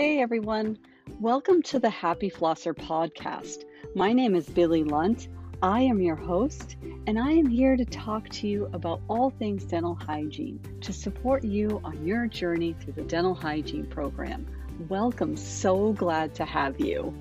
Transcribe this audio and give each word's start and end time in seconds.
Hey 0.00 0.22
everyone, 0.22 0.78
welcome 1.20 1.60
to 1.64 1.78
the 1.78 1.90
Happy 1.90 2.30
Flosser 2.30 2.74
podcast. 2.74 3.64
My 3.94 4.14
name 4.14 4.34
is 4.34 4.48
Billie 4.48 4.82
Lunt. 4.82 5.28
I 5.60 5.82
am 5.82 6.00
your 6.00 6.16
host, 6.16 6.76
and 7.06 7.18
I 7.18 7.32
am 7.32 7.44
here 7.44 7.76
to 7.76 7.84
talk 7.84 8.26
to 8.30 8.48
you 8.48 8.70
about 8.72 9.02
all 9.08 9.28
things 9.28 9.62
dental 9.64 9.94
hygiene 9.94 10.58
to 10.80 10.94
support 10.94 11.44
you 11.44 11.82
on 11.84 12.06
your 12.06 12.26
journey 12.26 12.74
through 12.80 12.94
the 12.94 13.02
dental 13.02 13.34
hygiene 13.34 13.84
program. 13.88 14.46
Welcome, 14.88 15.36
so 15.36 15.92
glad 15.92 16.34
to 16.36 16.46
have 16.46 16.80
you. 16.80 17.14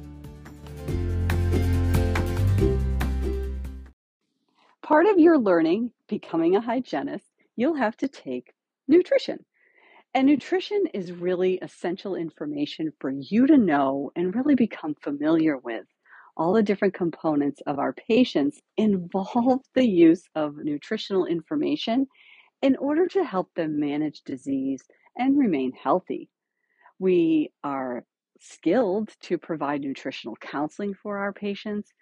Part 4.82 5.05
of 5.05 5.20
your 5.20 5.38
learning, 5.38 5.91
becoming 6.07 6.55
a 6.55 6.61
hygienist, 6.61 7.25
you'll 7.57 7.75
have 7.75 7.98
to 7.98 8.07
take 8.07 8.54
nutrition. 8.88 9.43
And 10.16 10.27
nutrition 10.27 10.88
is 10.94 11.12
really 11.12 11.59
essential 11.62 12.16
information 12.16 12.91
for 13.00 13.12
you 13.12 13.45
to 13.48 13.58
know 13.58 14.12
and 14.16 14.36
really 14.36 14.55
become 14.55 14.95
familiar 14.95 15.58
with. 15.58 15.86
All 16.36 16.54
the 16.54 16.63
different 16.63 16.95
components 16.95 17.62
of 17.67 17.80
our 17.80 17.94
patients 17.94 18.62
involve 18.77 19.62
the 19.76 19.88
use 19.88 20.23
of 20.36 20.58
nutritional 20.58 21.26
information 21.26 22.08
in 22.62 22.76
order 22.77 23.08
to 23.08 23.23
help 23.23 23.53
them 23.55 23.80
manage 23.80 24.23
disease 24.23 24.84
and 25.17 25.38
remain 25.38 25.73
healthy. 25.73 26.30
We 27.00 27.52
are 27.64 28.05
skilled 28.39 29.14
to 29.22 29.38
provide 29.38 29.81
nutritional 29.81 30.36
counseling 30.38 30.94
for 30.95 31.17
our 31.20 31.34
patients, 31.34 31.94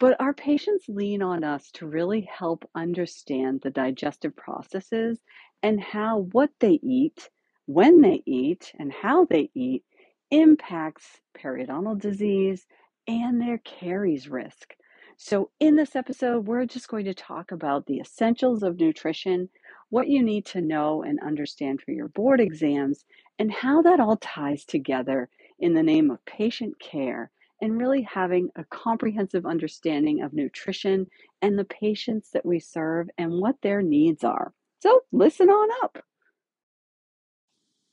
but 0.00 0.20
our 0.20 0.34
patients 0.34 0.86
lean 0.88 1.22
on 1.22 1.44
us 1.44 1.70
to 1.72 1.86
really 1.86 2.22
help 2.22 2.68
understand 2.74 3.60
the 3.62 3.70
digestive 3.70 4.34
processes 4.36 5.20
and 5.62 5.80
how 5.80 6.28
what 6.32 6.50
they 6.60 6.80
eat 6.82 7.30
when 7.66 8.00
they 8.00 8.22
eat 8.26 8.72
and 8.78 8.92
how 8.92 9.24
they 9.24 9.50
eat 9.54 9.84
impacts 10.30 11.20
periodontal 11.36 12.00
disease 12.00 12.66
and 13.06 13.40
their 13.40 13.58
caries 13.58 14.28
risk. 14.28 14.74
So, 15.16 15.50
in 15.60 15.76
this 15.76 15.94
episode, 15.94 16.46
we're 16.46 16.66
just 16.66 16.88
going 16.88 17.04
to 17.04 17.14
talk 17.14 17.52
about 17.52 17.86
the 17.86 18.00
essentials 18.00 18.62
of 18.64 18.80
nutrition, 18.80 19.48
what 19.90 20.08
you 20.08 20.22
need 20.22 20.44
to 20.46 20.60
know 20.60 21.02
and 21.02 21.20
understand 21.20 21.80
for 21.80 21.92
your 21.92 22.08
board 22.08 22.40
exams, 22.40 23.04
and 23.38 23.52
how 23.52 23.82
that 23.82 24.00
all 24.00 24.16
ties 24.16 24.64
together 24.64 25.28
in 25.60 25.74
the 25.74 25.82
name 25.82 26.10
of 26.10 26.24
patient 26.24 26.78
care 26.80 27.30
and 27.62 27.78
really 27.78 28.02
having 28.02 28.50
a 28.56 28.64
comprehensive 28.64 29.46
understanding 29.46 30.20
of 30.20 30.32
nutrition 30.32 31.06
and 31.40 31.58
the 31.58 31.64
patients 31.64 32.30
that 32.32 32.44
we 32.44 32.58
serve 32.58 33.08
and 33.16 33.40
what 33.40 33.56
their 33.62 33.82
needs 33.82 34.24
are. 34.24 34.52
So, 34.80 35.00
listen 35.12 35.48
on 35.48 35.68
up. 35.84 36.04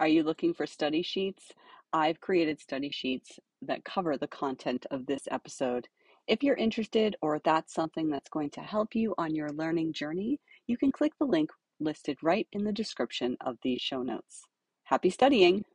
Are 0.01 0.07
you 0.07 0.23
looking 0.23 0.55
for 0.55 0.65
study 0.65 1.03
sheets? 1.03 1.51
I've 1.93 2.19
created 2.19 2.59
study 2.59 2.89
sheets 2.89 3.39
that 3.61 3.85
cover 3.85 4.17
the 4.17 4.25
content 4.25 4.87
of 4.89 5.05
this 5.05 5.27
episode. 5.29 5.87
If 6.25 6.41
you're 6.41 6.55
interested 6.55 7.15
or 7.21 7.39
that's 7.45 7.75
something 7.75 8.09
that's 8.09 8.27
going 8.27 8.49
to 8.51 8.61
help 8.61 8.95
you 8.95 9.13
on 9.19 9.35
your 9.35 9.49
learning 9.49 9.93
journey, 9.93 10.39
you 10.65 10.75
can 10.75 10.91
click 10.91 11.11
the 11.19 11.27
link 11.27 11.51
listed 11.79 12.17
right 12.23 12.47
in 12.51 12.63
the 12.63 12.71
description 12.73 13.37
of 13.41 13.57
these 13.61 13.79
show 13.79 14.01
notes. 14.01 14.41
Happy 14.85 15.11
studying! 15.11 15.65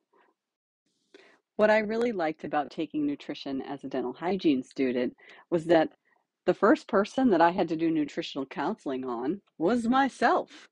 What 1.55 1.71
I 1.71 1.79
really 1.79 2.11
liked 2.11 2.43
about 2.43 2.73
taking 2.73 3.07
nutrition 3.07 3.63
as 3.63 3.85
a 3.85 3.89
dental 3.89 4.13
hygiene 4.13 4.65
student 4.65 5.15
was 5.51 5.67
that 5.67 5.91
the 6.47 6.55
first 6.55 6.89
person 6.89 7.31
that 7.31 7.41
I 7.41 7.53
had 7.53 7.69
to 7.69 7.77
do 7.77 7.93
nutritional 7.93 8.47
counseling 8.47 9.05
on 9.05 9.41
was 9.57 9.87
myself. 9.87 10.69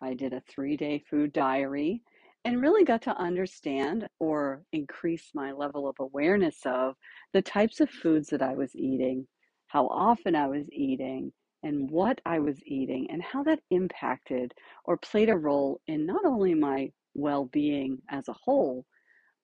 I 0.00 0.14
did 0.14 0.32
a 0.32 0.40
three 0.48 0.78
day 0.78 1.04
food 1.10 1.34
diary 1.34 2.00
and 2.46 2.62
really 2.62 2.84
got 2.84 3.02
to 3.02 3.20
understand 3.20 4.06
or 4.20 4.62
increase 4.72 5.30
my 5.34 5.50
level 5.50 5.88
of 5.88 5.96
awareness 5.98 6.58
of 6.64 6.94
the 7.32 7.42
types 7.42 7.80
of 7.80 7.90
foods 7.90 8.28
that 8.28 8.40
I 8.40 8.54
was 8.54 8.70
eating, 8.76 9.26
how 9.66 9.88
often 9.88 10.36
I 10.36 10.46
was 10.46 10.68
eating, 10.70 11.32
and 11.64 11.90
what 11.90 12.20
I 12.24 12.38
was 12.38 12.60
eating, 12.64 13.08
and 13.10 13.20
how 13.20 13.42
that 13.42 13.58
impacted 13.72 14.54
or 14.84 14.96
played 14.96 15.28
a 15.28 15.36
role 15.36 15.80
in 15.88 16.06
not 16.06 16.24
only 16.24 16.54
my 16.54 16.92
well 17.14 17.46
being 17.46 17.98
as 18.10 18.28
a 18.28 18.36
whole, 18.44 18.86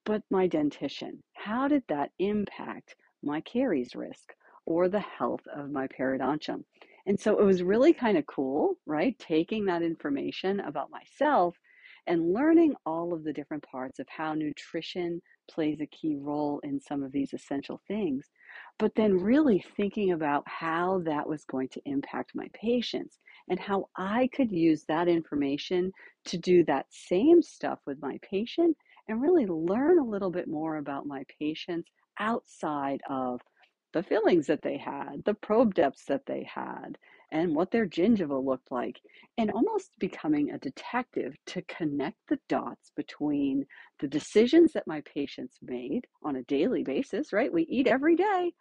but 0.05 0.23
my 0.31 0.47
dentition. 0.47 1.25
How 1.33 1.67
did 1.67 1.83
that 1.89 2.13
impact 2.21 2.95
my 3.21 3.41
caries 3.41 3.97
risk 3.97 4.33
or 4.65 4.89
the 4.89 5.01
health 5.01 5.43
of 5.53 5.73
my 5.73 5.89
periodontium? 5.89 6.63
And 7.07 7.19
so 7.19 7.37
it 7.41 7.45
was 7.45 7.65
really 7.65 7.95
kind 7.95 8.17
of 8.17 8.27
cool, 8.27 8.77
right? 8.87 9.19
Taking 9.19 9.65
that 9.65 9.83
information 9.83 10.61
about 10.61 10.93
myself 10.93 11.57
and 12.07 12.33
learning 12.33 12.75
all 12.85 13.13
of 13.13 13.25
the 13.25 13.33
different 13.33 13.63
parts 13.63 13.99
of 13.99 14.07
how 14.09 14.35
nutrition 14.35 15.21
plays 15.51 15.81
a 15.81 15.87
key 15.87 16.17
role 16.17 16.61
in 16.65 16.81
some 16.81 17.03
of 17.03 17.13
these 17.13 17.33
essential 17.33 17.81
things, 17.87 18.31
but 18.79 18.95
then 18.95 19.15
really 19.15 19.65
thinking 19.77 20.13
about 20.13 20.43
how 20.47 21.01
that 21.05 21.29
was 21.29 21.45
going 21.45 21.69
to 21.69 21.81
impact 21.85 22.33
my 22.35 22.49
patients 22.55 23.19
and 23.49 23.59
how 23.59 23.89
I 23.97 24.29
could 24.35 24.51
use 24.51 24.85
that 24.89 25.09
information 25.09 25.93
to 26.27 26.39
do 26.39 26.65
that 26.65 26.87
same 26.91 27.43
stuff 27.43 27.79
with 27.87 28.01
my 28.01 28.19
patient 28.23 28.77
and 29.09 29.21
really 29.21 29.47
learn 29.47 29.99
a 29.99 30.05
little 30.05 30.31
bit 30.31 30.49
more 30.49 30.77
about 30.77 31.07
my 31.07 31.25
patients 31.39 31.91
outside 32.19 33.01
of 33.09 33.41
the 33.93 34.03
fillings 34.03 34.47
that 34.47 34.63
they 34.63 34.79
had, 34.79 35.23
the 35.25 35.35
probe 35.35 35.75
depths 35.75 36.05
that 36.07 36.25
they 36.27 36.49
had, 36.53 36.97
and 37.33 37.57
what 37.57 37.71
their 37.71 37.87
gingiva 37.87 38.45
looked 38.45 38.71
like, 38.71 39.01
and 39.39 39.51
almost 39.51 39.91
becoming 39.99 40.51
a 40.51 40.59
detective 40.59 41.35
to 41.47 41.63
connect 41.63 42.19
the 42.29 42.39
dots 42.49 42.93
between 42.95 43.67
the 43.99 44.07
decisions 44.07 44.73
that 44.75 44.87
my 44.87 45.03
patients 45.13 45.59
made 45.63 46.07
on 46.23 46.37
a 46.37 46.45
daily 46.45 46.85
basis, 46.85 47.33
right? 47.33 47.53
We 47.53 47.63
eat 47.65 47.89
every 47.89 48.15
day, 48.15 48.53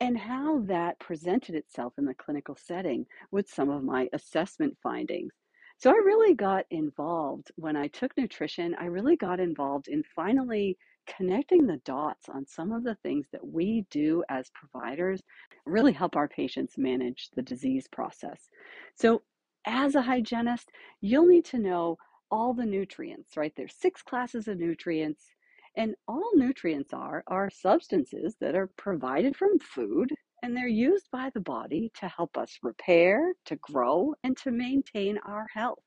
and 0.00 0.18
how 0.18 0.62
that 0.62 0.98
presented 0.98 1.54
itself 1.54 1.94
in 1.96 2.04
the 2.04 2.14
clinical 2.14 2.56
setting 2.56 3.06
with 3.30 3.48
some 3.48 3.70
of 3.70 3.84
my 3.84 4.08
assessment 4.12 4.76
findings. 4.82 5.32
So 5.82 5.90
I 5.90 5.94
really 5.94 6.34
got 6.36 6.64
involved 6.70 7.50
when 7.56 7.74
I 7.74 7.88
took 7.88 8.16
nutrition, 8.16 8.76
I 8.78 8.84
really 8.84 9.16
got 9.16 9.40
involved 9.40 9.88
in 9.88 10.04
finally 10.14 10.78
connecting 11.08 11.66
the 11.66 11.78
dots 11.78 12.28
on 12.28 12.46
some 12.46 12.70
of 12.70 12.84
the 12.84 12.94
things 13.02 13.26
that 13.32 13.44
we 13.44 13.84
do 13.90 14.22
as 14.28 14.52
providers 14.54 15.20
really 15.66 15.92
help 15.92 16.14
our 16.14 16.28
patients 16.28 16.78
manage 16.78 17.30
the 17.34 17.42
disease 17.42 17.88
process. 17.90 18.48
So, 18.94 19.22
as 19.66 19.96
a 19.96 20.02
hygienist, 20.02 20.70
you'll 21.00 21.26
need 21.26 21.46
to 21.46 21.58
know 21.58 21.98
all 22.30 22.54
the 22.54 22.64
nutrients, 22.64 23.36
right? 23.36 23.52
There's 23.56 23.74
six 23.74 24.02
classes 24.02 24.46
of 24.46 24.58
nutrients, 24.58 25.34
and 25.76 25.96
all 26.06 26.30
nutrients 26.36 26.92
are 26.92 27.24
are 27.26 27.50
substances 27.50 28.36
that 28.40 28.54
are 28.54 28.68
provided 28.76 29.34
from 29.34 29.58
food 29.58 30.12
and 30.42 30.56
they're 30.56 30.66
used 30.66 31.10
by 31.10 31.30
the 31.32 31.40
body 31.40 31.90
to 32.00 32.08
help 32.08 32.36
us 32.36 32.58
repair, 32.62 33.32
to 33.46 33.56
grow, 33.56 34.14
and 34.24 34.36
to 34.38 34.50
maintain 34.50 35.18
our 35.26 35.46
health. 35.54 35.84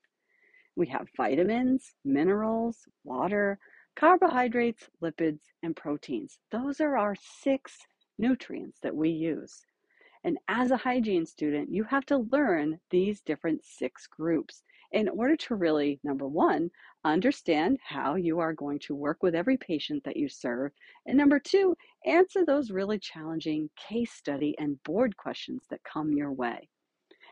We 0.76 0.86
have 0.88 1.08
vitamins, 1.16 1.94
minerals, 2.04 2.78
water, 3.04 3.58
carbohydrates, 3.96 4.88
lipids, 5.02 5.40
and 5.62 5.74
proteins. 5.74 6.38
Those 6.50 6.80
are 6.80 6.96
our 6.96 7.14
six 7.40 7.78
nutrients 8.18 8.78
that 8.82 8.94
we 8.94 9.10
use. 9.10 9.64
And 10.24 10.38
as 10.48 10.70
a 10.70 10.76
hygiene 10.76 11.26
student, 11.26 11.70
you 11.70 11.84
have 11.84 12.04
to 12.06 12.26
learn 12.32 12.80
these 12.90 13.20
different 13.20 13.64
six 13.64 14.06
groups 14.06 14.62
in 14.92 15.08
order 15.08 15.36
to 15.36 15.54
really, 15.54 16.00
number 16.04 16.26
one, 16.26 16.70
understand 17.04 17.78
how 17.84 18.14
you 18.14 18.38
are 18.38 18.52
going 18.52 18.78
to 18.80 18.94
work 18.94 19.22
with 19.22 19.34
every 19.34 19.56
patient 19.56 20.02
that 20.04 20.16
you 20.16 20.28
serve. 20.28 20.72
And 21.06 21.16
number 21.16 21.38
two, 21.38 21.76
answer 22.04 22.44
those 22.44 22.70
really 22.70 22.98
challenging 22.98 23.70
case 23.76 24.12
study 24.12 24.54
and 24.58 24.82
board 24.82 25.16
questions 25.16 25.62
that 25.70 25.80
come 25.84 26.12
your 26.12 26.32
way. 26.32 26.68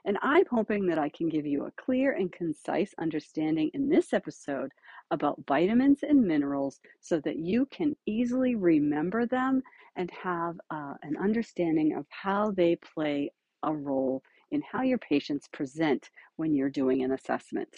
And 0.07 0.19
I'm 0.23 0.45
hoping 0.51 0.87
that 0.87 0.99
I 0.99 1.09
can 1.09 1.29
give 1.31 1.47
you 1.47 1.65
a 1.65 1.83
clear 1.83 2.13
and 2.13 2.31
concise 2.31 2.95
understanding 2.99 3.71
in 3.73 3.89
this 3.89 4.13
episode 4.13 4.71
about 5.11 5.43
vitamins 5.49 6.01
and 6.03 6.23
minerals 6.23 6.81
so 7.01 7.21
that 7.21 7.39
you 7.39 7.67
can 7.67 7.97
easily 8.05 8.55
remember 8.55 9.27
them 9.27 9.63
and 9.97 10.11
have 10.11 10.57
uh, 10.71 10.95
an 11.03 11.17
understanding 11.17 11.97
of 11.97 12.05
how 12.11 12.51
they 12.51 12.77
play 12.77 13.31
a 13.63 13.73
role 13.73 14.23
in 14.51 14.63
how 14.71 14.83
your 14.83 14.99
patients 14.99 15.49
present 15.53 16.11
when 16.37 16.55
you're 16.55 16.71
doing 16.71 17.03
an 17.03 17.13
assessment. 17.13 17.69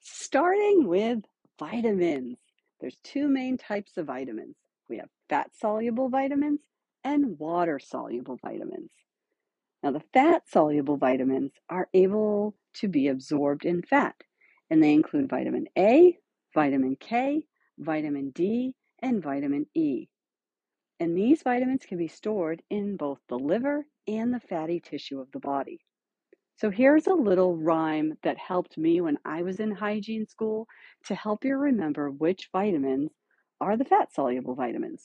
Starting 0.00 0.86
with 0.86 1.20
vitamins, 1.58 2.38
there's 2.80 2.96
two 3.04 3.28
main 3.28 3.58
types 3.58 3.96
of 3.96 4.06
vitamins. 4.06 4.56
We 4.88 4.98
have 4.98 5.08
fat 5.28 5.50
soluble 5.58 6.08
vitamins 6.08 6.60
and 7.04 7.38
water 7.38 7.78
soluble 7.78 8.38
vitamins. 8.42 8.90
Now, 9.82 9.92
the 9.92 10.02
fat 10.12 10.42
soluble 10.48 10.96
vitamins 10.96 11.52
are 11.68 11.88
able 11.94 12.54
to 12.74 12.88
be 12.88 13.08
absorbed 13.08 13.64
in 13.64 13.82
fat, 13.82 14.14
and 14.68 14.82
they 14.82 14.92
include 14.92 15.30
vitamin 15.30 15.66
A, 15.76 16.18
vitamin 16.54 16.96
K, 16.96 17.46
vitamin 17.78 18.30
D, 18.30 18.74
and 19.00 19.22
vitamin 19.22 19.66
E. 19.74 20.08
And 21.00 21.16
these 21.16 21.42
vitamins 21.44 21.86
can 21.86 21.98
be 21.98 22.08
stored 22.08 22.62
in 22.70 22.96
both 22.96 23.20
the 23.28 23.38
liver 23.38 23.86
and 24.08 24.34
the 24.34 24.40
fatty 24.40 24.80
tissue 24.80 25.20
of 25.20 25.32
the 25.32 25.40
body. 25.40 25.80
So 26.58 26.70
here's 26.70 27.08
a 27.08 27.14
little 27.14 27.56
rhyme 27.56 28.14
that 28.24 28.38
helped 28.38 28.78
me 28.78 29.00
when 29.00 29.18
I 29.24 29.42
was 29.42 29.60
in 29.60 29.72
hygiene 29.72 30.26
school 30.26 30.68
to 31.06 31.16
help 31.16 31.44
you 31.44 31.56
remember 31.56 32.10
which 32.10 32.50
vitamins 32.52 33.12
are 33.60 33.76
the 33.76 33.86
fat 33.86 34.14
soluble 34.14 34.56
vitamins. 34.56 35.04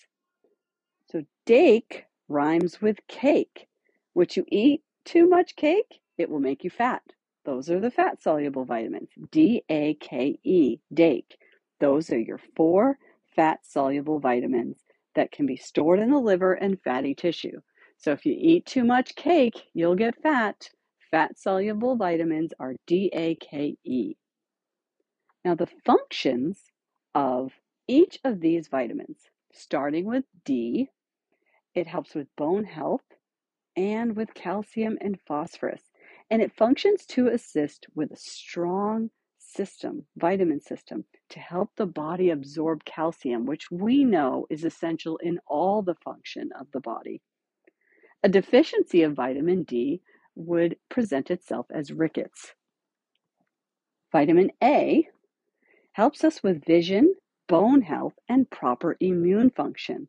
So 1.11 1.23
dake 1.45 2.05
rhymes 2.29 2.81
with 2.81 2.99
cake. 3.09 3.67
What 4.13 4.37
you 4.37 4.45
eat 4.49 4.83
too 5.05 5.29
much 5.29 5.57
cake, 5.57 6.01
it 6.19 6.29
will 6.29 6.41
make 6.41 6.63
you 6.65 6.71
fat. 6.71 7.03
Those 7.45 7.69
are 7.71 7.81
the 7.81 7.91
fat 7.91 8.23
soluble 8.23 8.65
vitamins. 8.65 9.09
D 9.31 9.63
A 9.69 9.95
K 9.95 10.39
E, 10.45 10.79
dake. 10.93 11.37
Those 11.81 12.11
are 12.11 12.19
your 12.19 12.39
four 12.57 12.99
fat 13.35 13.61
soluble 13.65 14.19
vitamins 14.19 14.79
that 15.15 15.31
can 15.31 15.45
be 15.45 15.55
stored 15.55 15.99
in 15.99 16.11
the 16.11 16.19
liver 16.19 16.53
and 16.53 16.81
fatty 16.83 17.15
tissue. 17.15 17.59
So 17.97 18.11
if 18.11 18.25
you 18.25 18.35
eat 18.37 18.65
too 18.65 18.83
much 18.83 19.15
cake, 19.15 19.63
you'll 19.73 19.95
get 19.95 20.21
fat. 20.21 20.69
Fat 21.11 21.37
soluble 21.37 21.95
vitamins 21.95 22.53
are 22.59 22.75
D 22.87 23.09
A 23.13 23.35
K 23.35 23.77
E. 23.83 24.15
Now, 25.43 25.55
the 25.55 25.69
functions 25.85 26.59
of 27.13 27.51
each 27.87 28.19
of 28.23 28.41
these 28.41 28.67
vitamins, 28.67 29.19
starting 29.53 30.05
with 30.05 30.25
D, 30.43 30.89
it 31.73 31.87
helps 31.87 32.15
with 32.15 32.27
bone 32.35 32.63
health 32.63 33.03
and 33.75 34.15
with 34.15 34.33
calcium 34.33 34.97
and 35.01 35.19
phosphorus. 35.27 35.83
And 36.31 36.41
it 36.41 36.55
functions 36.57 37.05
to 37.07 37.27
assist 37.27 37.85
with 37.93 38.11
a 38.11 38.17
strong 38.17 39.11
system, 39.55 40.05
vitamin 40.17 40.59
system, 40.59 41.05
to 41.29 41.39
help 41.39 41.71
the 41.75 41.85
body 41.85 42.29
absorb 42.29 42.83
calcium, 42.85 43.45
which 43.45 43.71
we 43.71 44.03
know 44.03 44.45
is 44.49 44.63
essential 44.63 45.17
in 45.17 45.39
all 45.47 45.81
the 45.81 45.95
function 45.95 46.49
of 46.59 46.67
the 46.71 46.81
body. 46.81 47.21
A 48.23 48.29
deficiency 48.29 49.03
of 49.03 49.13
vitamin 49.13 49.63
D 49.63 50.01
would 50.35 50.77
present 50.89 51.31
itself 51.31 51.67
as 51.73 51.91
rickets. 51.91 52.53
Vitamin 54.11 54.51
A 54.63 55.07
helps 55.93 56.23
us 56.23 56.43
with 56.43 56.65
vision, 56.65 57.15
bone 57.47 57.81
health, 57.81 58.15
and 58.27 58.49
proper 58.49 58.97
immune 58.99 59.49
function. 59.49 60.07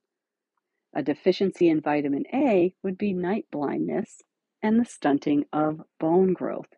A 0.95 1.03
deficiency 1.03 1.69
in 1.69 1.81
vitamin 1.81 2.25
A 2.33 2.75
would 2.83 2.99
be 2.99 3.13
night 3.13 3.47
blindness 3.53 4.23
and 4.63 4.81
the 4.81 4.85
stunting 4.85 5.45
of 5.53 5.83
bone 6.01 6.33
growth. 6.33 6.75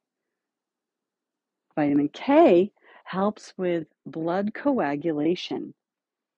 Vitamin 1.78 2.08
K 2.08 2.72
helps 3.04 3.54
with 3.56 3.86
blood 4.04 4.52
coagulation, 4.52 5.74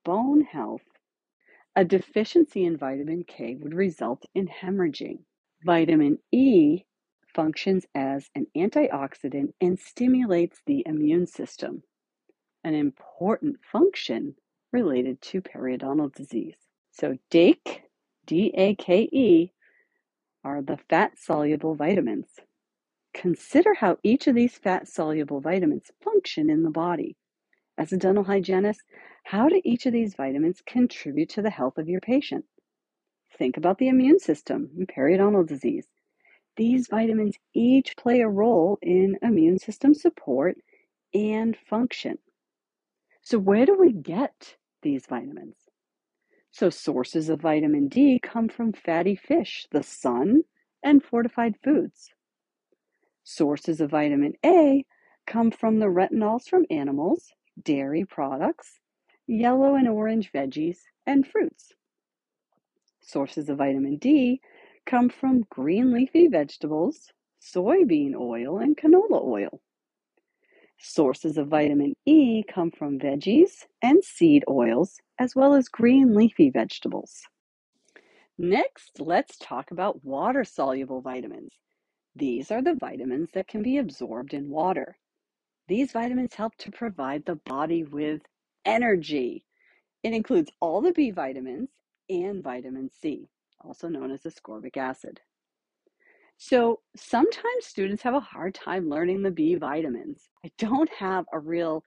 bone 0.04 0.42
health. 0.42 0.84
A 1.74 1.82
deficiency 1.82 2.66
in 2.66 2.76
vitamin 2.76 3.24
K 3.24 3.54
would 3.54 3.72
result 3.72 4.22
in 4.34 4.48
hemorrhaging. 4.48 5.20
Vitamin 5.64 6.18
E 6.30 6.84
functions 7.34 7.86
as 7.94 8.28
an 8.34 8.48
antioxidant 8.54 9.54
and 9.62 9.78
stimulates 9.78 10.60
the 10.66 10.82
immune 10.84 11.26
system, 11.26 11.84
an 12.62 12.74
important 12.74 13.56
function 13.72 14.34
related 14.74 15.22
to 15.22 15.40
periodontal 15.40 16.14
disease. 16.14 16.58
So 16.90 17.16
DAKE, 17.30 17.84
D 18.26 18.52
A 18.54 18.74
K 18.74 19.08
E, 19.10 19.52
are 20.44 20.60
the 20.60 20.76
fat 20.90 21.12
soluble 21.16 21.74
vitamins. 21.74 22.28
Consider 23.12 23.74
how 23.74 23.98
each 24.02 24.26
of 24.26 24.34
these 24.34 24.56
fat 24.56 24.88
soluble 24.88 25.40
vitamins 25.40 25.90
function 26.02 26.48
in 26.48 26.62
the 26.62 26.70
body. 26.70 27.16
As 27.76 27.92
a 27.92 27.96
dental 27.96 28.24
hygienist, 28.24 28.82
how 29.24 29.48
do 29.48 29.60
each 29.64 29.86
of 29.86 29.92
these 29.92 30.14
vitamins 30.14 30.62
contribute 30.66 31.28
to 31.30 31.42
the 31.42 31.50
health 31.50 31.78
of 31.78 31.88
your 31.88 32.00
patient? 32.00 32.44
Think 33.36 33.56
about 33.56 33.78
the 33.78 33.88
immune 33.88 34.18
system 34.18 34.70
and 34.76 34.88
periodontal 34.88 35.46
disease. 35.46 35.86
These 36.56 36.88
vitamins 36.88 37.36
each 37.54 37.96
play 37.96 38.20
a 38.20 38.28
role 38.28 38.78
in 38.82 39.18
immune 39.22 39.58
system 39.58 39.94
support 39.94 40.58
and 41.14 41.56
function. 41.56 42.18
So, 43.22 43.38
where 43.38 43.66
do 43.66 43.76
we 43.78 43.92
get 43.92 44.56
these 44.82 45.06
vitamins? 45.06 45.56
So, 46.50 46.70
sources 46.70 47.28
of 47.28 47.40
vitamin 47.40 47.88
D 47.88 48.18
come 48.22 48.48
from 48.48 48.72
fatty 48.72 49.14
fish, 49.14 49.66
the 49.70 49.82
sun, 49.82 50.42
and 50.82 51.02
fortified 51.02 51.56
foods. 51.62 52.10
Sources 53.24 53.80
of 53.80 53.90
vitamin 53.90 54.34
A 54.44 54.84
come 55.26 55.50
from 55.50 55.78
the 55.78 55.86
retinols 55.86 56.48
from 56.48 56.64
animals, 56.70 57.32
dairy 57.62 58.04
products, 58.04 58.80
yellow 59.26 59.74
and 59.74 59.88
orange 59.88 60.32
veggies, 60.32 60.78
and 61.06 61.26
fruits. 61.26 61.72
Sources 63.00 63.48
of 63.48 63.58
vitamin 63.58 63.96
D 63.96 64.40
come 64.86 65.08
from 65.08 65.46
green 65.50 65.92
leafy 65.92 66.28
vegetables, 66.28 67.12
soybean 67.40 68.14
oil, 68.14 68.58
and 68.58 68.76
canola 68.76 69.22
oil. 69.24 69.60
Sources 70.78 71.36
of 71.36 71.48
vitamin 71.48 71.94
E 72.06 72.42
come 72.42 72.70
from 72.70 72.98
veggies 72.98 73.66
and 73.82 74.02
seed 74.02 74.44
oils, 74.48 74.98
as 75.18 75.36
well 75.36 75.54
as 75.54 75.68
green 75.68 76.14
leafy 76.14 76.50
vegetables. 76.50 77.22
Next, 78.38 78.98
let's 78.98 79.36
talk 79.36 79.70
about 79.70 80.02
water 80.02 80.44
soluble 80.44 81.02
vitamins. 81.02 81.52
These 82.16 82.50
are 82.50 82.62
the 82.62 82.74
vitamins 82.74 83.30
that 83.34 83.48
can 83.48 83.62
be 83.62 83.78
absorbed 83.78 84.34
in 84.34 84.50
water. 84.50 84.96
These 85.68 85.92
vitamins 85.92 86.34
help 86.34 86.56
to 86.56 86.70
provide 86.70 87.24
the 87.24 87.36
body 87.36 87.84
with 87.84 88.22
energy. 88.64 89.44
It 90.02 90.12
includes 90.12 90.50
all 90.60 90.80
the 90.80 90.92
B 90.92 91.10
vitamins 91.10 91.68
and 92.08 92.42
vitamin 92.42 92.90
C, 93.00 93.28
also 93.60 93.88
known 93.88 94.10
as 94.10 94.22
ascorbic 94.22 94.76
acid. 94.76 95.20
So 96.38 96.80
sometimes 96.96 97.66
students 97.66 98.02
have 98.02 98.14
a 98.14 98.20
hard 98.20 98.54
time 98.54 98.88
learning 98.88 99.22
the 99.22 99.30
B 99.30 99.54
vitamins. 99.54 100.30
I 100.44 100.50
don't 100.58 100.90
have 100.90 101.26
a 101.32 101.38
real 101.38 101.84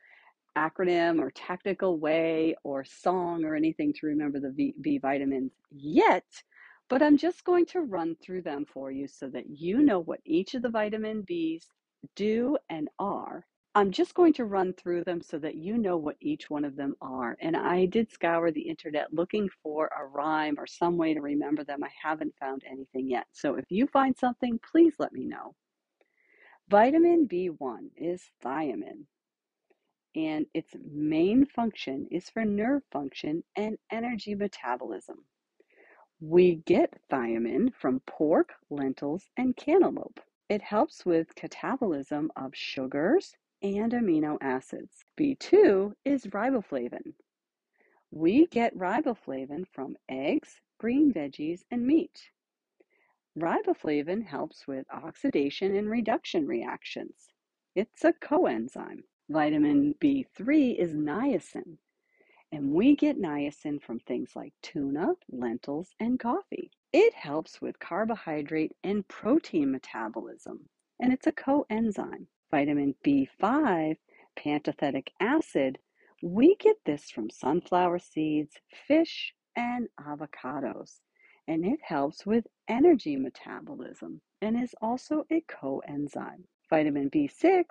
acronym 0.55 1.19
or 1.19 1.31
technical 1.31 1.97
way 1.97 2.55
or 2.63 2.85
song 2.85 3.43
or 3.43 3.55
anything 3.55 3.93
to 3.93 4.05
remember 4.05 4.39
the 4.39 4.73
B 4.79 4.97
vitamins 4.99 5.51
yet, 5.71 6.25
but 6.94 7.01
I'm 7.01 7.18
just 7.18 7.44
going 7.44 7.66
to 7.68 7.81
run 7.81 8.16
through 8.22 8.44
them 8.44 8.68
for 8.72 8.92
you 8.92 9.07
so 9.07 9.28
that 9.30 9.50
you 9.50 9.81
know 9.81 9.98
what 9.98 10.19
each 10.25 10.54
of 10.54 10.62
the 10.62 10.69
vitamin 10.69 11.24
Bs 11.24 11.63
do 12.16 12.56
and 12.69 12.88
are 13.00 13.48
I'm 13.74 13.90
just 13.90 14.13
going 14.13 14.34
to 14.34 14.45
run 14.45 14.74
through 14.74 15.04
them 15.04 15.19
so 15.19 15.40
that 15.40 15.56
you 15.56 15.80
know 15.80 15.98
what 15.98 16.18
each 16.22 16.51
one 16.51 16.63
of 16.63 16.75
them 16.75 16.94
are. 17.01 17.36
And 17.42 17.57
I 17.57 17.88
did 17.88 18.12
scour 18.12 18.51
the 18.51 18.62
internet 18.62 19.12
looking 19.12 19.50
for 19.63 19.90
a 20.00 20.06
rhyme 20.06 20.54
or 20.60 20.68
some 20.68 20.95
way 20.95 21.16
to 21.16 21.22
remember 21.22 21.63
them. 21.63 21.84
I 21.84 21.90
haven't 22.00 22.36
found 22.40 22.62
anything 22.69 23.10
yet. 23.10 23.25
So 23.31 23.56
if 23.56 23.66
you 23.69 23.88
find 23.88 24.16
something, 24.16 24.60
please 24.72 24.94
let 25.00 25.12
me 25.13 25.25
know. 25.25 25.56
Vitamin 26.69 27.28
B1 27.28 27.90
is 27.98 28.22
thiamine, 28.45 29.06
and 30.16 30.45
its 30.54 30.76
main 30.88 31.47
function 31.47 32.07
is 32.12 32.30
for 32.30 32.45
nerve 32.45 32.83
function 32.92 33.44
and 33.56 33.80
energy 33.92 34.35
metabolism. 34.35 35.26
We 36.25 36.56
get 36.63 37.01
thiamine 37.11 37.73
from 37.73 37.99
pork, 38.07 38.53
lentils, 38.69 39.30
and 39.35 39.57
cantaloupe. 39.57 40.21
It 40.47 40.61
helps 40.61 41.06
with 41.06 41.35
catabolism 41.35 42.30
of 42.37 42.56
sugars, 42.56 43.35
and 43.61 43.92
amino 43.92 44.37
acids. 44.39 45.03
B2 45.19 45.94
is 46.06 46.27
riboflavin. 46.27 47.15
We 48.09 48.47
get 48.47 48.73
riboflavin 48.73 49.68
from 49.73 49.97
eggs, 50.07 50.61
green 50.77 51.11
veggies, 51.11 51.65
and 51.69 51.85
meat. 51.85 52.31
Riboflavin 53.37 54.23
helps 54.23 54.65
with 54.65 54.89
oxidation 54.94 55.75
and 55.75 55.89
reduction 55.89 56.47
reactions. 56.47 57.33
It's 57.75 58.06
a 58.06 58.13
coenzyme. 58.13 59.03
Vitamin 59.30 59.95
B3 59.95 60.77
is 60.80 60.94
niacin, 60.94 61.80
and 62.54 62.72
we 62.72 62.95
get 62.95 63.22
niacin 63.22 63.81
from 63.81 64.00
things 64.00 64.31
like 64.36 64.54
tuna, 64.62 65.14
lentils, 65.30 65.90
and 66.00 66.18
coffee. 66.19 66.72
It 66.94 67.14
helps 67.14 67.60
with 67.60 67.80
carbohydrate 67.80 68.72
and 68.83 69.06
protein 69.10 69.72
metabolism, 69.72 70.69
and 71.02 71.12
it's 71.12 71.28
a 71.28 71.33
coenzyme 71.33 72.28
vitamin 72.54 72.94
B5, 73.04 73.98
pantothenic 74.38 75.07
acid, 75.19 75.80
we 76.22 76.56
get 76.60 76.76
this 76.86 77.10
from 77.10 77.31
sunflower 77.31 77.98
seeds, 77.98 78.57
fish, 78.88 79.33
and 79.56 79.88
avocados. 80.00 81.00
And 81.48 81.66
it 81.66 81.80
helps 81.81 82.28
with 82.28 82.45
energy 82.68 83.18
metabolism 83.18 84.22
and 84.40 84.56
is 84.62 84.76
also 84.83 85.26
a 85.31 85.44
coenzyme. 85.50 86.44
Vitamin 86.69 87.10
B6, 87.10 87.64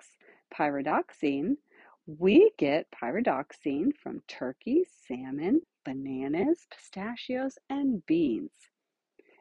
pyridoxine, 0.53 1.55
we 2.05 2.51
get 2.57 2.91
pyridoxine 2.91 3.95
from 3.95 4.21
turkey, 4.27 4.85
salmon, 5.07 5.61
bananas, 5.85 6.67
pistachios, 6.69 7.57
and 7.69 8.05
beans. 8.05 8.51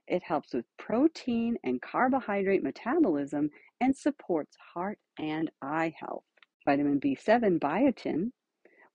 It 0.06 0.22
helps 0.22 0.54
with 0.54 0.64
protein 0.78 1.56
and 1.64 1.82
carbohydrate 1.82 2.62
metabolism 2.62 3.50
and 3.80 3.96
supports 3.96 4.56
heart 4.74 4.98
and 5.18 5.50
eye 5.60 5.92
health. 5.98 6.24
Vitamin 6.64 7.00
B7 7.00 7.58
biotin. 7.58 8.30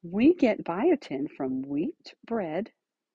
We 0.02 0.34
get 0.34 0.64
biotin 0.64 1.30
from 1.36 1.62
wheat 1.64 2.14
bread, 2.26 2.72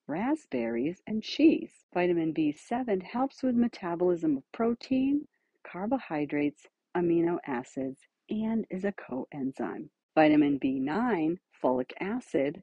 raspberries, 0.07 1.01
and 1.07 1.23
cheese. 1.23 1.71
Vitamin 1.95 2.31
B7 2.31 3.01
helps 3.01 3.41
with 3.41 3.55
metabolism 3.55 4.37
of 4.37 4.43
protein, 4.51 5.27
carbohydrates, 5.65 6.67
amino 6.95 7.39
acids, 7.47 8.01
and 8.29 8.65
is 8.69 8.85
a 8.85 8.93
coenzyme. 8.93 9.89
Vitamin 10.15 10.59
B9, 10.59 11.39
folic 11.63 11.91
acid, 11.99 12.61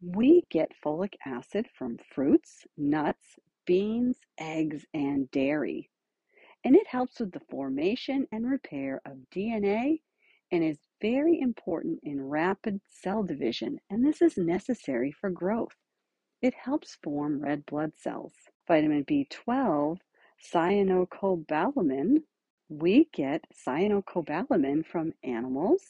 We 0.00 0.44
get 0.50 0.72
folic 0.82 1.14
acid 1.26 1.68
from 1.74 1.98
fruits, 2.14 2.66
nuts, 2.78 3.38
beans, 3.66 4.18
eggs, 4.38 4.86
and 4.94 5.30
dairy. 5.30 5.90
And 6.64 6.74
it 6.74 6.86
helps 6.86 7.20
with 7.20 7.32
the 7.32 7.40
formation 7.50 8.26
and 8.32 8.48
repair 8.48 9.02
of 9.04 9.18
DNA 9.30 10.00
and 10.50 10.64
is 10.64 10.78
very 11.02 11.38
important 11.40 12.00
in 12.02 12.28
rapid 12.28 12.80
cell 12.88 13.22
division. 13.22 13.78
And 13.90 14.04
this 14.04 14.22
is 14.22 14.38
necessary 14.38 15.12
for 15.12 15.30
growth. 15.30 15.76
It 16.40 16.54
helps 16.54 16.96
form 17.02 17.40
red 17.40 17.66
blood 17.66 17.92
cells. 17.96 18.34
Vitamin 18.66 19.04
B12, 19.04 19.98
cyanocobalamin. 20.42 22.22
We 22.70 23.08
get 23.12 23.44
cyanocobalamin 23.54 24.86
from 24.86 25.12
animals, 25.22 25.82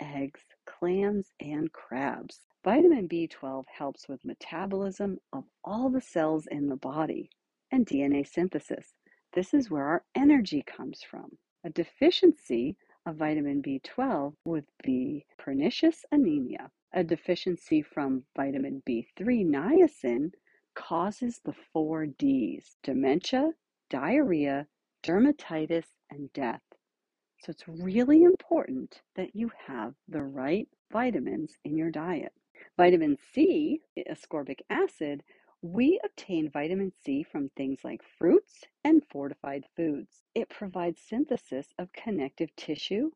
eggs, 0.00 0.42
clams, 0.66 1.32
and 1.40 1.72
crabs. 1.72 2.40
Vitamin 2.64 3.08
B12 3.08 3.64
helps 3.66 4.08
with 4.08 4.24
metabolism 4.24 5.18
of 5.32 5.44
all 5.64 5.90
the 5.90 6.00
cells 6.00 6.46
in 6.46 6.68
the 6.68 6.76
body 6.76 7.30
and 7.70 7.86
DNA 7.86 8.26
synthesis. 8.26 8.94
This 9.32 9.52
is 9.52 9.70
where 9.70 9.84
our 9.84 10.04
energy 10.14 10.62
comes 10.62 11.02
from. 11.02 11.38
A 11.64 11.70
deficiency 11.70 12.76
of 13.06 13.16
vitamin 13.16 13.62
B12 13.62 14.34
would 14.44 14.66
be 14.82 15.26
pernicious 15.38 16.04
anemia. 16.12 16.70
A 16.92 17.02
deficiency 17.04 17.82
from 17.82 18.24
vitamin 18.36 18.82
B3 18.88 19.44
niacin 19.46 20.32
causes 20.74 21.40
the 21.44 21.54
four 21.72 22.06
D's 22.06 22.76
dementia, 22.82 23.52
diarrhea, 23.90 24.66
dermatitis, 25.02 25.86
and 26.10 26.32
death. 26.32 26.62
So 27.44 27.50
it's 27.50 27.68
really 27.68 28.22
important 28.24 29.02
that 29.16 29.36
you 29.36 29.50
have 29.66 29.92
the 30.08 30.22
right 30.22 30.66
vitamins 30.90 31.58
in 31.62 31.76
your 31.76 31.90
diet. 31.90 32.32
Vitamin 32.78 33.18
C, 33.34 33.82
eh, 33.98 34.02
ascorbic 34.10 34.60
acid, 34.70 35.22
we 35.60 36.00
obtain 36.02 36.48
vitamin 36.48 36.90
C 36.90 37.22
from 37.22 37.50
things 37.50 37.84
like 37.84 38.02
fruits 38.02 38.64
and 38.82 39.04
fortified 39.04 39.66
foods. 39.76 40.22
It 40.34 40.48
provides 40.48 41.02
synthesis 41.02 41.68
of 41.78 41.92
connective 41.92 42.56
tissue 42.56 43.10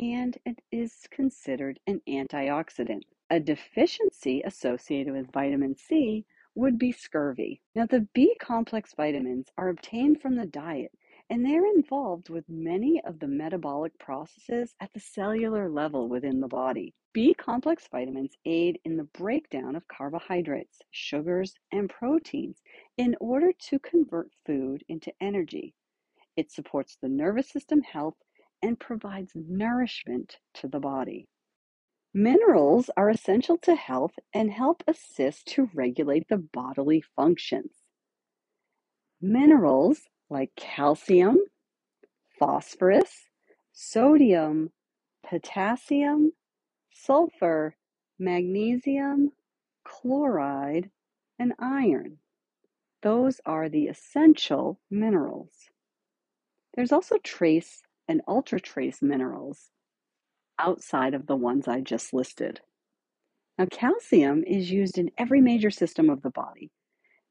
and 0.00 0.38
it 0.46 0.62
is 0.72 1.06
considered 1.10 1.78
an 1.86 2.00
antioxidant. 2.08 3.02
A 3.28 3.38
deficiency 3.38 4.40
associated 4.46 5.12
with 5.12 5.30
vitamin 5.30 5.76
C 5.76 6.24
would 6.54 6.78
be 6.78 6.90
scurvy. 6.90 7.60
Now, 7.74 7.84
the 7.84 8.08
B 8.14 8.34
complex 8.40 8.94
vitamins 8.94 9.48
are 9.58 9.68
obtained 9.68 10.22
from 10.22 10.36
the 10.36 10.46
diet 10.46 10.92
and 11.30 11.44
they're 11.44 11.66
involved 11.66 12.28
with 12.28 12.44
many 12.48 13.00
of 13.04 13.18
the 13.18 13.26
metabolic 13.26 13.98
processes 13.98 14.74
at 14.80 14.92
the 14.92 15.00
cellular 15.00 15.68
level 15.68 16.08
within 16.08 16.40
the 16.40 16.48
body. 16.48 16.94
B 17.12 17.34
complex 17.34 17.88
vitamins 17.90 18.36
aid 18.44 18.78
in 18.84 18.96
the 18.96 19.08
breakdown 19.18 19.76
of 19.76 19.88
carbohydrates, 19.88 20.80
sugars, 20.90 21.54
and 21.72 21.88
proteins 21.88 22.60
in 22.98 23.16
order 23.20 23.52
to 23.68 23.78
convert 23.78 24.28
food 24.44 24.82
into 24.88 25.12
energy. 25.20 25.74
It 26.36 26.50
supports 26.50 26.96
the 27.00 27.08
nervous 27.08 27.48
system 27.48 27.82
health 27.82 28.16
and 28.62 28.78
provides 28.78 29.32
nourishment 29.34 30.38
to 30.54 30.68
the 30.68 30.80
body. 30.80 31.28
Minerals 32.12 32.90
are 32.96 33.10
essential 33.10 33.58
to 33.58 33.74
health 33.74 34.18
and 34.32 34.50
help 34.52 34.82
assist 34.86 35.46
to 35.48 35.70
regulate 35.74 36.28
the 36.28 36.38
bodily 36.38 37.02
functions. 37.16 37.72
Minerals 39.20 40.02
like 40.34 40.50
calcium, 40.56 41.38
phosphorus, 42.38 43.28
sodium, 43.72 44.72
potassium, 45.24 46.32
sulfur, 46.92 47.76
magnesium, 48.18 49.30
chloride, 49.84 50.90
and 51.38 51.52
iron. 51.60 52.18
Those 53.02 53.40
are 53.46 53.68
the 53.68 53.86
essential 53.86 54.80
minerals. 54.90 55.52
There's 56.74 56.92
also 56.92 57.18
trace 57.18 57.82
and 58.08 58.20
ultra 58.26 58.58
trace 58.58 59.00
minerals 59.00 59.70
outside 60.58 61.14
of 61.14 61.26
the 61.28 61.36
ones 61.36 61.68
I 61.68 61.80
just 61.80 62.12
listed. 62.12 62.60
Now, 63.56 63.66
calcium 63.66 64.42
is 64.44 64.68
used 64.68 64.98
in 64.98 65.12
every 65.16 65.40
major 65.40 65.70
system 65.70 66.10
of 66.10 66.22
the 66.22 66.30
body 66.30 66.72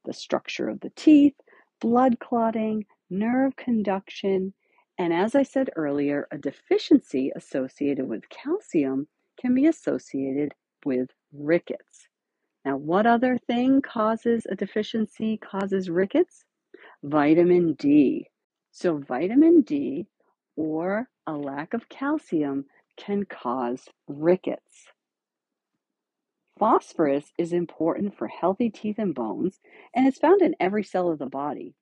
the 0.06 0.12
structure 0.12 0.68
of 0.68 0.80
the 0.80 0.92
teeth, 0.96 1.34
blood 1.80 2.18
clotting, 2.20 2.84
nerve 3.10 3.56
conduction, 3.56 4.54
and 4.98 5.12
as 5.12 5.34
I 5.34 5.42
said 5.44 5.70
earlier, 5.76 6.28
a 6.30 6.38
deficiency 6.38 7.32
associated 7.36 8.08
with 8.08 8.28
calcium 8.30 9.08
can 9.40 9.54
be 9.54 9.66
associated 9.66 10.54
with 10.84 11.10
rickets. 11.32 12.08
Now, 12.64 12.76
what 12.76 13.06
other 13.06 13.38
thing 13.38 13.82
causes 13.82 14.46
a 14.50 14.56
deficiency, 14.56 15.36
causes 15.38 15.90
rickets? 15.90 16.44
Vitamin 17.02 17.74
D. 17.74 18.28
So, 18.72 18.98
vitamin 18.98 19.62
D 19.62 20.06
or 20.56 21.08
a 21.26 21.34
lack 21.34 21.74
of 21.74 21.88
calcium 21.88 22.66
can 22.96 23.24
cause 23.26 23.88
rickets. 24.08 24.88
Phosphorus 26.58 27.32
is 27.38 27.52
important 27.52 28.16
for 28.16 28.28
healthy 28.28 28.70
teeth 28.70 28.98
and 28.98 29.14
bones, 29.14 29.60
and 29.94 30.06
it's 30.06 30.18
found 30.18 30.42
in 30.42 30.54
every 30.60 30.84
cell 30.84 31.10
of 31.10 31.18
the 31.18 31.26
body. 31.26 31.74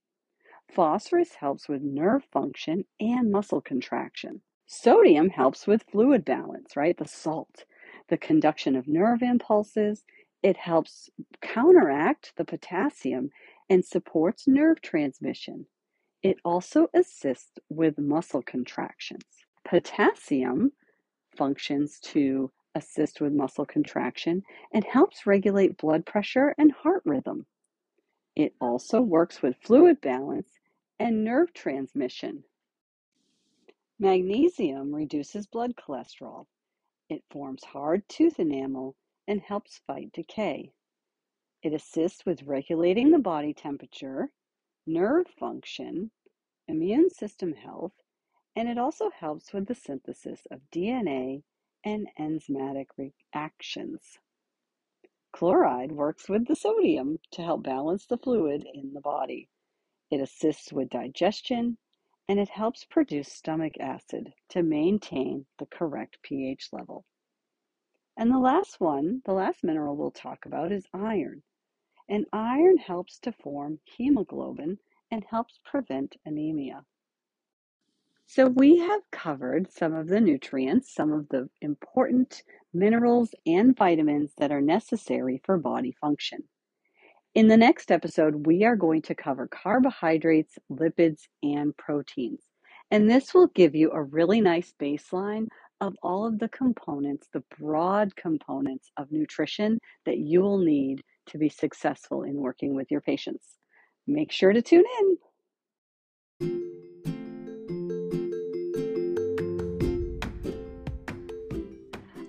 Phosphorus 0.75 1.35
helps 1.35 1.69
with 1.69 1.83
nerve 1.83 2.25
function 2.33 2.87
and 2.99 3.31
muscle 3.31 3.61
contraction. 3.61 4.41
Sodium 4.67 5.29
helps 5.29 5.67
with 5.67 5.85
fluid 5.93 6.25
balance, 6.25 6.77
right? 6.77 6.97
The 6.97 7.07
salt, 7.07 7.67
the 8.09 8.17
conduction 8.17 8.75
of 8.75 8.89
nerve 8.89 9.23
impulses. 9.23 10.05
It 10.43 10.57
helps 10.57 11.11
counteract 11.43 12.33
the 12.37 12.47
potassium 12.47 13.31
and 13.69 13.85
supports 13.85 14.49
nerve 14.49 14.81
transmission. 14.81 15.67
It 16.23 16.39
also 16.43 16.89
assists 16.95 17.59
with 17.69 17.99
muscle 17.99 18.43
contractions. 18.43 19.25
Potassium 19.67 20.73
functions 21.37 22.01
to 22.01 22.51
assist 22.75 23.21
with 23.21 23.35
muscle 23.35 23.67
contraction 23.67 24.43
and 24.73 24.85
helps 24.85 25.27
regulate 25.27 25.77
blood 25.77 26.07
pressure 26.07 26.55
and 26.57 26.73
heart 26.73 27.03
rhythm. 27.05 27.45
It 28.35 28.55
also 28.59 29.03
works 29.03 29.43
with 29.43 29.57
fluid 29.63 30.01
balance 30.01 30.49
and 30.99 31.25
nerve 31.25 31.53
transmission. 31.53 32.45
Magnesium 33.99 34.95
reduces 34.95 35.47
blood 35.47 35.75
cholesterol. 35.77 36.47
It 37.09 37.23
forms 37.31 37.65
hard 37.65 38.09
tooth 38.09 38.39
enamel 38.39 38.97
and 39.29 39.41
helps 39.41 39.81
fight 39.87 40.13
decay. 40.13 40.73
It 41.63 41.73
assists 41.73 42.27
with 42.27 42.43
regulating 42.43 43.11
the 43.11 43.19
body 43.19 43.55
temperature, 43.55 44.33
nerve 44.87 45.29
function, 45.39 46.11
immune 46.67 47.11
system 47.11 47.53
health, 47.53 47.93
and 48.57 48.69
it 48.69 48.79
also 48.79 49.11
helps 49.11 49.53
with 49.53 49.67
the 49.67 49.75
synthesis 49.75 50.47
of 50.51 50.61
DNA 50.73 51.43
and 51.85 52.09
enzymatic 52.19 52.87
reactions. 52.97 54.19
Chloride 55.33 55.93
works 55.93 56.29
with 56.29 56.47
the 56.47 56.57
sodium 56.57 57.19
to 57.31 57.43
help 57.43 57.63
balance 57.63 58.07
the 58.07 58.19
fluid 58.19 58.67
in 58.75 58.93
the 58.95 59.01
body. 59.01 59.49
It 60.13 60.21
assists 60.21 60.75
with 60.75 60.91
digestion 60.91 61.79
and 62.29 62.39
it 62.39 62.51
helps 62.51 62.85
produce 62.85 63.33
stomach 63.33 63.81
acid 63.81 64.35
to 64.51 64.63
maintain 64.63 65.47
the 65.59 65.65
correct 65.65 66.19
pH 66.23 66.69
level. 66.71 67.07
And 68.19 68.31
the 68.31 68.39
last 68.39 68.79
one, 68.79 69.23
the 69.25 69.33
last 69.33 69.65
mineral 69.65 69.97
we'll 69.97 70.11
talk 70.11 70.45
about 70.45 70.71
is 70.71 70.87
iron. 70.93 71.43
And 72.11 72.27
iron 72.31 72.77
helps 72.77 73.19
to 73.21 73.33
form 73.33 73.81
hemoglobin 73.87 74.79
and 75.11 75.25
helps 75.25 75.59
prevent 75.65 76.17
anemia. 76.27 76.85
So, 78.27 78.49
we 78.49 78.81
have 78.81 79.11
covered 79.11 79.73
some 79.73 79.95
of 79.95 80.09
the 80.09 80.21
nutrients, 80.21 80.95
some 80.95 81.11
of 81.11 81.31
the 81.31 81.49
important 81.63 82.43
minerals 82.75 83.35
and 83.47 83.75
vitamins 83.75 84.35
that 84.37 84.53
are 84.53 84.61
necessary 84.61 85.41
for 85.43 85.57
body 85.57 85.93
function. 85.93 86.51
In 87.35 87.49
the 87.49 87.57
next 87.57 87.91
episode, 87.91 88.45
we 88.47 88.63
are 88.65 88.77
going 88.77 89.01
to 89.03 89.15
cover 89.15 89.49
carbohydrates, 89.49 90.59
lipids, 90.71 91.21
and 91.43 91.75
proteins. 91.79 92.43
And 92.91 93.11
this 93.11 93.33
will 93.33 93.47
give 93.55 93.75
you 93.75 93.91
a 93.91 94.03
really 94.03 94.43
nice 94.43 94.75
baseline 94.79 95.47
of 95.81 95.97
all 96.03 96.27
of 96.27 96.39
the 96.39 96.51
components, 96.51 97.29
the 97.33 97.43
broad 97.59 98.15
components 98.17 98.91
of 98.99 99.11
nutrition 99.11 99.79
that 100.05 100.19
you 100.19 100.43
will 100.43 100.59
need 100.59 101.03
to 101.29 101.39
be 101.39 101.49
successful 101.49 102.23
in 102.23 102.35
working 102.35 102.75
with 102.75 102.91
your 102.91 103.01
patients. 103.01 103.57
Make 104.07 104.31
sure 104.31 104.53
to 104.53 104.61
tune 104.61 104.85
in. 105.01 105.17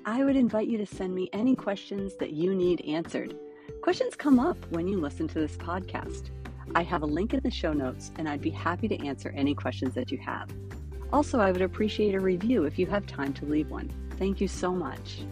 I 0.05 0.23
would 0.23 0.37
invite 0.37 0.69
you 0.69 0.77
to 0.77 0.85
send 0.85 1.13
me 1.13 1.29
any 1.33 1.57
questions 1.57 2.15
that 2.21 2.31
you 2.31 2.55
need 2.55 2.79
answered. 2.87 3.35
Questions 3.83 4.15
come 4.15 4.39
up 4.39 4.55
when 4.69 4.87
you 4.87 4.97
listen 4.97 5.27
to 5.27 5.39
this 5.41 5.57
podcast. 5.57 6.29
I 6.73 6.83
have 6.83 7.01
a 7.01 7.05
link 7.05 7.33
in 7.33 7.41
the 7.43 7.51
show 7.51 7.73
notes, 7.73 8.11
and 8.17 8.29
I'd 8.29 8.39
be 8.39 8.49
happy 8.49 8.87
to 8.87 9.05
answer 9.05 9.33
any 9.35 9.53
questions 9.53 9.93
that 9.95 10.09
you 10.09 10.17
have. 10.19 10.49
Also, 11.11 11.37
I 11.41 11.51
would 11.51 11.61
appreciate 11.61 12.15
a 12.15 12.19
review 12.21 12.63
if 12.63 12.79
you 12.79 12.85
have 12.85 13.05
time 13.05 13.33
to 13.33 13.45
leave 13.45 13.69
one. 13.69 13.91
Thank 14.11 14.39
you 14.39 14.47
so 14.47 14.71
much. 14.71 15.25